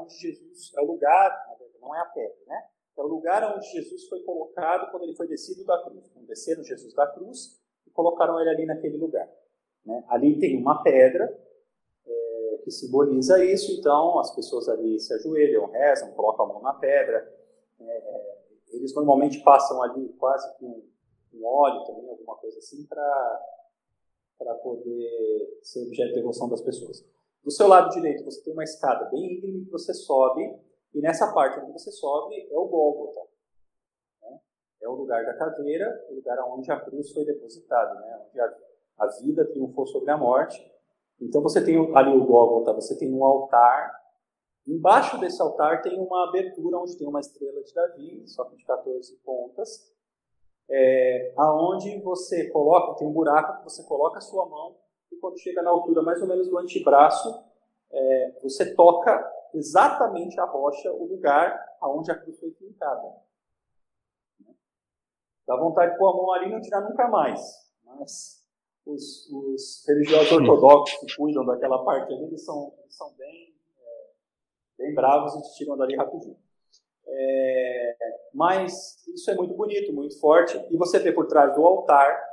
[0.00, 1.30] onde Jesus é o lugar,
[1.80, 2.62] não é a pedra, né?
[2.98, 6.06] É o lugar onde Jesus foi colocado quando ele foi descido da cruz.
[6.10, 9.28] Então, desceram Jesus da cruz e colocaram ele ali naquele lugar.
[9.86, 10.04] Né?
[10.08, 11.24] Ali tem uma pedra
[12.04, 16.74] é, que simboliza isso, então as pessoas ali se ajoelham, rezam, colocam a mão na
[16.74, 17.32] pedra.
[17.80, 18.38] É,
[18.70, 20.82] eles normalmente passam ali quase com
[21.34, 27.04] um óleo também, alguma coisa assim, para poder ser objeto de devoção das pessoas.
[27.44, 30.42] Do seu lado direito, você tem uma escada bem íngreme que você sobe,
[30.94, 33.20] e nessa parte onde você sobe é o Gólgota.
[34.22, 34.38] Né?
[34.82, 38.26] É o lugar da caveira, o lugar onde a cruz foi depositada, né?
[38.26, 38.56] onde a,
[38.98, 40.58] a vida triunfou sobre a morte.
[41.20, 43.92] Então você tem ali o Gólgota, você tem um altar.
[44.66, 48.64] Embaixo desse altar tem uma abertura onde tem uma estrela de Davi, só que de
[48.64, 49.94] 14 pontas,
[50.70, 54.76] é, aonde você coloca, tem um buraco que você coloca a sua mão
[55.10, 57.42] e quando chega na altura mais ou menos do antebraço,
[57.90, 63.14] é, você toca exatamente a rocha, o lugar aonde a cruz foi pintada.
[65.46, 67.40] Dá vontade de pôr a mão ali e não tirar nunca mais.
[67.84, 68.44] Mas
[68.84, 74.10] os, os religiosos ortodoxos que cuidam daquela parte ali, eles são, eles são bem, é,
[74.76, 76.36] bem bravos e te tiram dali rapidinho.
[77.06, 77.96] É,
[78.34, 80.58] mas isso é muito bonito, muito forte.
[80.70, 82.27] E você vê por trás do altar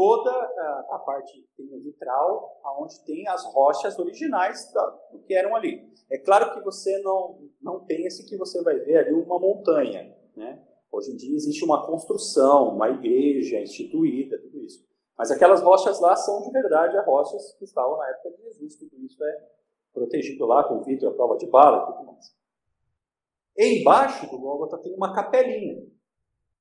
[0.00, 1.46] toda a, a parte
[1.84, 4.72] vitral, onde tem as rochas originais
[5.12, 5.92] do que eram ali.
[6.10, 10.16] É claro que você não, não pense que você vai ver ali uma montanha.
[10.34, 10.58] Né?
[10.90, 14.82] Hoje em dia existe uma construção, uma igreja instituída, tudo isso.
[15.18, 18.76] Mas aquelas rochas lá são de verdade as rochas que estavam na época de Jesus.
[18.76, 19.48] Tudo isso é
[19.92, 22.34] protegido lá com vidro, a prova de bala e tudo mais.
[23.58, 25.86] Embaixo do Gólgota tem uma capelinha.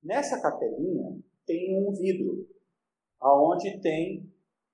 [0.03, 2.48] Nessa capelinha tem um vidro,
[3.19, 4.31] aonde tem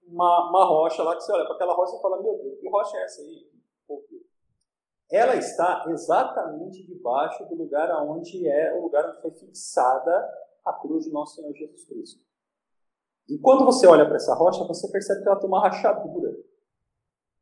[0.07, 2.69] uma, uma rocha lá que você olha para aquela rocha e fala, meu Deus, que
[2.69, 3.55] rocha é essa aí?
[5.11, 10.27] Ela está exatamente debaixo do lugar aonde é o lugar onde foi fixada
[10.65, 12.23] a cruz de nosso Senhor Jesus Cristo.
[13.29, 16.35] E quando você olha para essa rocha, você percebe que ela tem uma rachadura.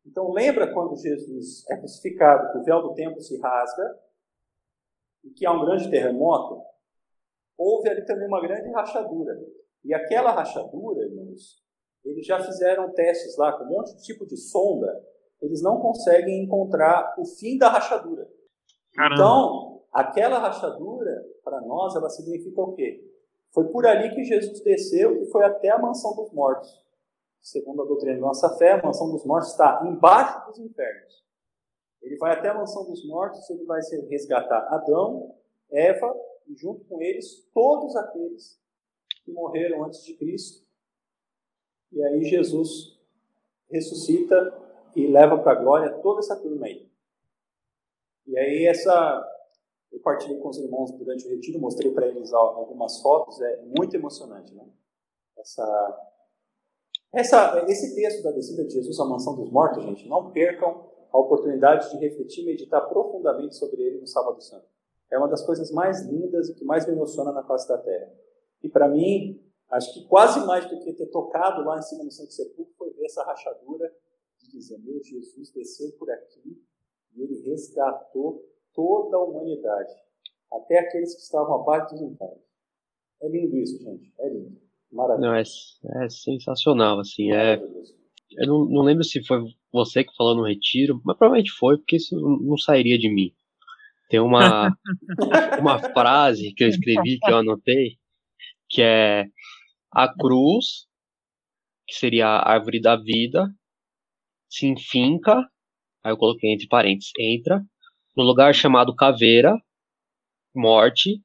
[0.06, 4.00] Então lembra quando Jesus é crucificado, que o véu do templo se rasga
[5.24, 6.62] e que há um grande terremoto,
[7.58, 9.40] houve ali também uma grande rachadura.
[9.84, 11.62] E aquela rachadura, irmãos,
[12.04, 15.04] eles já fizeram testes lá com um monte de tipo de sonda,
[15.42, 18.28] eles não conseguem encontrar o fim da rachadura.
[18.96, 19.16] Caramba.
[19.16, 23.04] Então, aquela rachadura, para nós, ela significa o quê?
[23.54, 26.84] Foi por ali que Jesus desceu e foi até a mansão dos mortos.
[27.42, 31.24] Segundo a doutrina da nossa fé, a mansão dos mortos está embaixo dos infernos.
[32.02, 35.36] Ele vai até a mansão dos mortos, ele vai resgatar Adão,
[35.70, 36.14] Eva
[36.48, 38.63] e junto com eles todos aqueles
[39.24, 40.64] que morreram antes de Cristo.
[41.92, 43.00] E aí Jesus
[43.70, 44.36] ressuscita
[44.96, 46.90] e leva para a glória toda essa turma aí.
[48.28, 49.30] E aí essa
[49.92, 53.96] eu partilhei com os irmãos durante o retiro, mostrei para eles algumas fotos, é muito
[53.96, 54.68] emocionante, né?
[55.38, 56.10] Essa
[57.14, 61.18] essa esse texto da descida de Jesus à mansão dos mortos, gente, não percam a
[61.18, 64.66] oportunidade de refletir e meditar profundamente sobre ele no Sábado Santo.
[65.12, 68.12] É uma das coisas mais lindas e que mais me emociona na face da terra.
[68.64, 72.12] E para mim, acho que quase mais do que ter tocado lá em cima no
[72.12, 73.94] Santo Sepulcro foi ver essa rachadura
[74.40, 76.58] de dizer: Meu Jesus desceu por aqui
[77.16, 79.94] e ele resgatou toda a humanidade,
[80.52, 82.44] até aqueles que estavam abaixo dos infernos.
[83.22, 84.14] É lindo isso, gente.
[84.20, 84.62] É lindo.
[84.92, 85.28] Maravilha.
[85.28, 87.32] Não, é, é sensacional, assim.
[87.32, 87.56] É,
[88.32, 91.98] eu não, não lembro se foi você que falou no retiro, mas provavelmente foi, porque
[91.98, 93.34] isso não sairia de mim.
[94.10, 94.76] Tem uma,
[95.60, 97.98] uma frase que eu escrevi, que eu anotei,
[98.74, 99.26] que é
[99.92, 100.88] a cruz,
[101.88, 103.48] que seria a árvore da vida,
[104.50, 105.48] se enfinca,
[106.04, 107.64] aí eu coloquei entre parênteses, entra,
[108.18, 109.56] no lugar chamado caveira,
[110.56, 111.22] morte,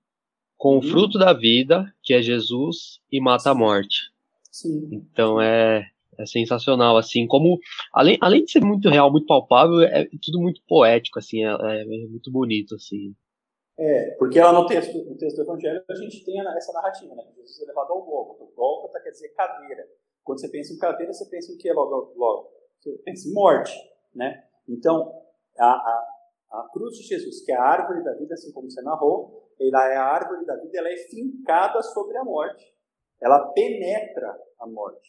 [0.58, 0.82] com o uhum.
[0.82, 4.12] fruto da vida, que é Jesus, e mata a morte.
[4.50, 4.88] Sim.
[4.92, 7.58] Então é, é sensacional, assim, como,
[7.94, 11.84] além, além de ser muito real, muito palpável, é tudo muito poético, assim, é, é
[12.08, 13.14] muito bonito, assim.
[13.78, 17.24] É, porque lá no texto, no texto do Evangelho a gente tem essa narrativa, né?
[17.36, 18.52] Jesus é levado ao Gólgota.
[18.56, 19.88] Gólgota quer dizer caveira.
[20.24, 22.12] Quando você pensa em caveira, você pensa em que logo?
[22.16, 22.50] logo?
[22.80, 23.72] Você pensa em morte,
[24.12, 24.44] né?
[24.68, 25.22] Então,
[25.56, 26.06] a, a,
[26.50, 29.88] a cruz de Jesus, que é a árvore da vida, assim como você narrou, ela
[29.92, 32.64] é a árvore da vida, ela é fincada sobre a morte.
[33.20, 35.08] Ela penetra a morte.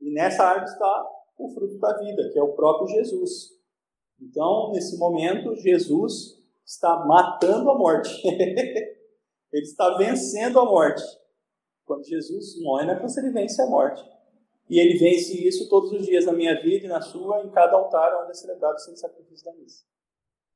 [0.00, 1.06] E nessa árvore está
[1.38, 3.56] o fruto da vida, que é o próprio Jesus.
[4.20, 8.10] Então, nesse momento, Jesus está matando a morte.
[8.26, 11.02] ele está vencendo a morte.
[11.84, 14.04] Quando Jesus morre, não é para ele vence a morte.
[14.68, 17.76] E ele vence isso todos os dias na minha vida e na sua, em cada
[17.76, 19.84] altar onde é celebrado santo sacrifício da missa.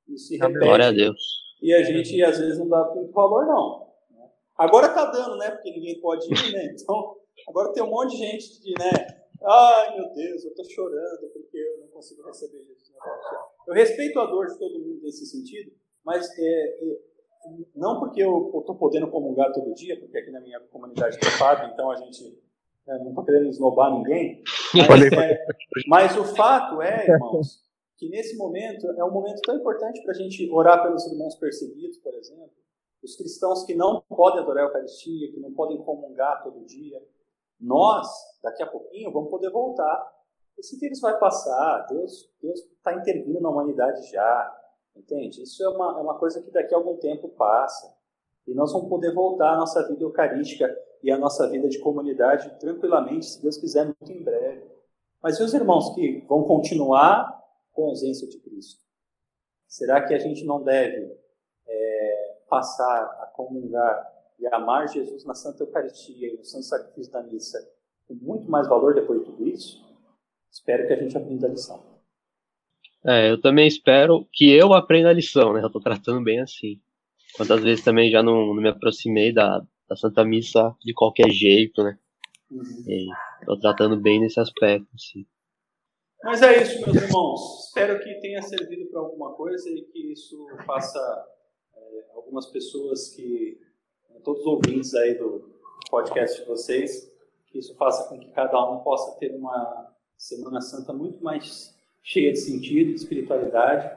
[0.09, 0.59] Isso se repete.
[0.59, 1.21] Glória a Deus.
[1.63, 3.89] e a gente às vezes não dá muito valor, não.
[4.59, 5.53] Agora tá dando, né?
[5.53, 6.75] Porque ninguém pode ir, né?
[6.83, 7.17] Então,
[7.49, 8.91] agora tem um monte de gente que, né?
[9.43, 14.19] Ai, meu Deus, eu tô chorando porque eu não consigo receber Jesus na Eu respeito
[14.19, 15.73] a dor de todo mundo nesse sentido,
[16.05, 16.99] mas é, é,
[17.75, 21.71] não porque eu estou podendo comungar todo dia, porque aqui na minha comunidade tem padre,
[21.73, 22.39] então a gente
[22.87, 24.43] é, não está querendo esnobar ninguém.
[24.89, 25.47] Mas, é,
[25.87, 27.61] mas, o fato é, irmãos,
[27.97, 31.99] que nesse momento é um momento tão importante para a gente orar pelos irmãos perseguidos,
[31.99, 32.53] por exemplo,
[33.03, 37.03] os cristãos que não podem adorar a Eucaristia, que não podem comungar todo dia.
[37.59, 38.07] Nós,
[38.43, 40.07] daqui a pouquinho, vamos poder voltar.
[40.59, 44.60] Esse vírus vai passar, Deus está intervindo na humanidade já.
[44.95, 45.43] Entende?
[45.43, 47.95] Isso é uma, é uma coisa que daqui a algum tempo passa.
[48.47, 50.69] E nós vamos poder voltar à nossa vida eucarística
[51.03, 54.69] e à nossa vida de comunidade tranquilamente, se Deus quiser, muito em breve.
[55.23, 57.41] Mas e os irmãos que vão continuar
[57.73, 58.83] com a ausência de Cristo?
[59.67, 61.17] Será que a gente não deve
[61.67, 67.23] é, passar a comungar e amar Jesus na Santa Eucaristia e no Santo Sacrifício da
[67.23, 67.59] Missa
[68.09, 69.89] com muito mais valor depois de tudo isso?
[70.51, 71.90] Espero que a gente aprenda a lição.
[73.05, 75.63] É, eu também espero que eu aprenda a lição, né?
[75.63, 76.81] Eu tô tratando bem assim.
[77.35, 81.83] Quantas vezes também já não, não me aproximei da, da Santa Missa de qualquer jeito,
[81.83, 81.99] né?
[82.51, 82.85] Uhum.
[82.87, 83.07] E
[83.47, 85.25] tô tratando bem nesse aspecto, assim.
[86.23, 87.67] Mas é isso, meus irmãos.
[87.67, 90.37] Espero que tenha servido para alguma coisa e que isso
[90.67, 90.99] faça
[91.75, 93.59] é, algumas pessoas que,
[94.23, 95.51] todos os ouvintes aí do
[95.91, 97.11] podcast de vocês,
[97.47, 101.75] que isso faça com que cada um possa ter uma Semana Santa muito mais
[102.11, 103.89] cheia de sentido, de espiritualidade,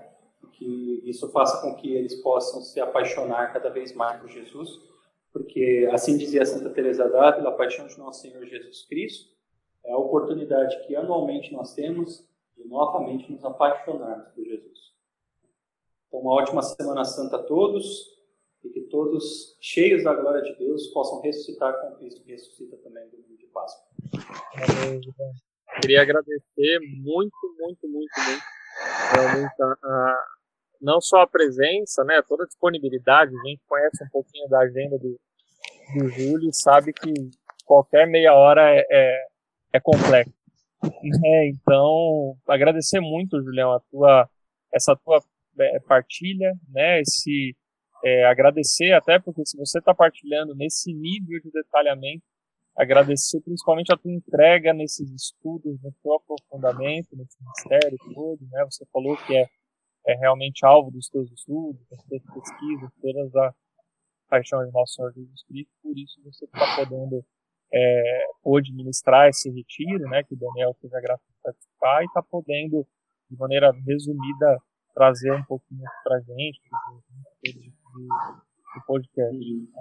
[0.52, 4.80] que isso faça com que eles possam se apaixonar cada vez mais por Jesus,
[5.32, 9.34] porque assim dizia Santa Teresa d'Ávila, a paixão de nosso Senhor Jesus Cristo
[9.84, 12.23] é a oportunidade que anualmente nós temos
[12.56, 14.93] de novamente nos apaixonarmos por Jesus.
[16.08, 18.13] Então, uma ótima Semana Santa a todos
[18.63, 23.06] e que todos, cheios da glória de Deus, possam ressuscitar com Cristo que ressuscita também
[23.06, 23.88] no domingo de Páscoa.
[24.54, 25.02] Amém.
[25.81, 28.43] Queria agradecer muito, muito, muito, muito,
[29.13, 30.17] realmente a, a,
[30.81, 33.31] não só a presença, né, toda a disponibilidade.
[33.36, 35.19] A gente conhece um pouquinho da agenda do,
[35.97, 37.12] do Júlio e sabe que
[37.65, 39.25] qualquer meia hora é, é,
[39.73, 40.33] é complexo.
[41.25, 44.29] É, então, agradecer muito, Julião, a tua,
[44.73, 45.23] essa tua
[45.57, 47.55] é, partilha, né, esse
[48.03, 52.25] é, agradecer até porque se você está partilhando nesse nível de detalhamento
[52.75, 58.65] agradecer principalmente a tua entrega nesses estudos, no teu aprofundamento, nesse mistério todo, né?
[58.65, 59.47] Você falou que é,
[60.07, 63.53] é realmente alvo dos teus estudos, das tuas pesquisas, todas a
[64.29, 67.23] paixão de nosso Senhor Jesus Cristo, por isso você está podendo
[67.71, 72.05] é, pôde ministrar esse retiro, né, que o Daniel teve a graça de participar e
[72.05, 72.88] está podendo,
[73.29, 74.57] de maneira resumida,
[74.93, 76.62] trazer um pouquinho para gente
[77.93, 79.38] do, do podcast.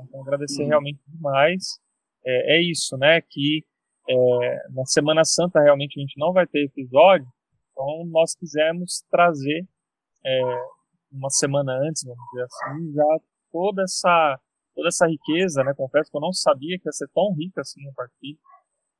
[0.08, 1.78] Então, agradecer realmente demais
[2.24, 3.20] é, é isso, né?
[3.20, 3.64] Que
[4.08, 7.26] é, na Semana Santa realmente a gente não vai ter episódio,
[7.70, 9.66] então nós quisemos trazer
[10.24, 10.42] é,
[11.10, 14.40] uma semana antes, vamos dizer assim, já toda essa
[14.74, 15.74] toda essa riqueza, né?
[15.74, 18.38] Confesso que eu não sabia que ia ser tão rica assim a partir,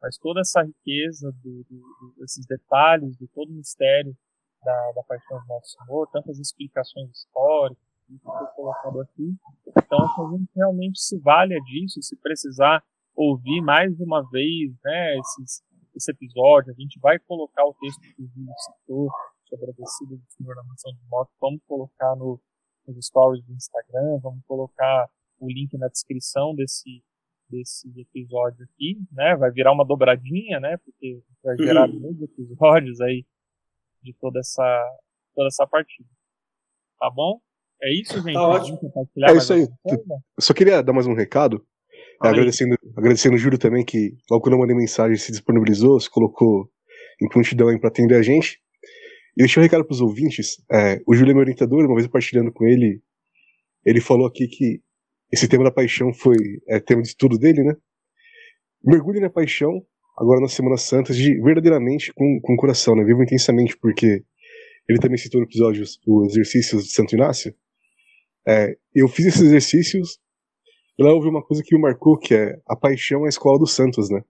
[0.03, 4.15] mas toda essa riqueza do, do, desses detalhes, de todo o mistério
[4.63, 9.35] da, da paixão do nosso Senhor, tantas explicações históricas, que foi colocado aqui.
[9.67, 15.63] Então, a gente realmente se valha disso, se precisar ouvir mais uma vez né, esses,
[15.95, 16.73] esse episódio.
[16.73, 19.11] A gente vai colocar o texto que o Júlio citou
[19.49, 21.31] sobre a descida do Senhor na mansão de moto.
[21.41, 22.41] Vamos colocar no,
[22.87, 27.03] nos stories do Instagram, vamos colocar o link na descrição desse,
[27.49, 29.37] desse episódio aqui, né?
[29.37, 30.77] Vai virar uma dobradinha, né?
[30.79, 32.01] Porque vai gerar uhum.
[32.01, 33.27] muitos episódios aí
[34.03, 34.99] de toda essa,
[35.35, 36.09] toda essa partida.
[36.99, 37.41] Tá bom?
[37.83, 38.35] É isso, gente.
[38.35, 38.79] Tá ótimo.
[39.19, 39.67] É isso aí.
[39.85, 41.67] Eu só queria dar mais um recado.
[42.25, 46.11] É, agradecendo, agradecendo o Júlio também, que logo quando eu mandei mensagem se disponibilizou, se
[46.11, 46.71] colocou
[47.21, 48.59] em prontidão aí para atender a gente.
[49.37, 50.63] E deixa um recado para os ouvintes.
[50.71, 53.03] É, o Júlio é meu orientador, uma vez partilhando com ele,
[53.85, 54.81] ele falou aqui que
[55.33, 56.37] esse tema da paixão foi
[56.69, 57.75] é, tema de estudo dele, né?
[58.85, 59.83] Mergulhe na paixão,
[60.19, 63.05] agora nas Semanas Santas, de verdadeiramente com, com o coração, né?
[63.05, 64.23] Viva intensamente, porque
[64.89, 67.55] ele também citou no episódio os exercícios de Santo Inácio.
[68.47, 70.19] É, eu fiz esses exercícios
[70.99, 73.59] e lá houve uma coisa que me marcou, que é a paixão é a escola
[73.59, 74.23] dos santos, né?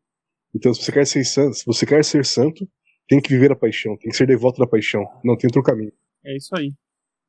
[0.54, 2.68] Então, se você quer ser santo, se você quer ser santo,
[3.08, 5.92] tem que viver a paixão, tem que ser devoto da paixão, não tem outro caminho.
[6.24, 6.72] É isso aí.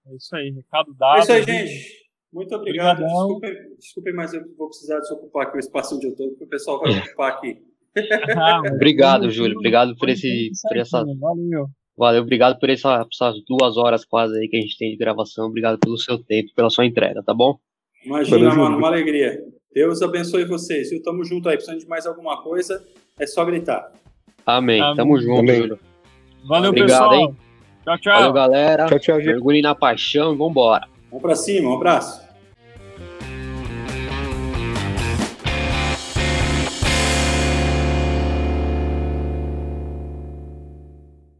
[0.06, 1.18] É isso aí, recado dado.
[1.18, 2.04] É isso aí, gente.
[2.32, 3.04] Muito obrigado.
[3.04, 6.50] Desculpe, desculpe, mas eu vou precisar desocupar aqui o espaço onde eu estou, porque o
[6.50, 7.62] pessoal vai ocupar aqui.
[8.36, 9.56] Ah, obrigado, Júlio.
[9.56, 11.04] Obrigado por, esse, por essa.
[11.20, 11.68] Valeu.
[11.96, 15.46] Valeu, obrigado por essa, essas duas horas quase aí que a gente tem de gravação.
[15.46, 17.60] Obrigado pelo seu tempo, pela sua entrega, tá bom?
[18.06, 19.44] Imagina, Valeu, mano, uma alegria.
[19.74, 20.92] Deus abençoe vocês.
[20.92, 21.56] E tamo junto aí.
[21.56, 22.84] Precisando de mais alguma coisa,
[23.20, 23.92] é só gritar.
[24.46, 24.82] Amém.
[24.82, 24.96] Amém.
[24.96, 25.62] Tamo junto, Amém.
[25.62, 25.80] Júlio.
[26.46, 27.14] Valeu, Obrigado, pessoal.
[27.16, 27.38] Hein?
[27.84, 28.14] Tchau, tchau.
[28.14, 28.86] Valeu, galera.
[28.88, 30.88] Tchau, tchau, Mergulhe na paixão e vambora.
[31.10, 32.23] Vamos pra cima, um abraço.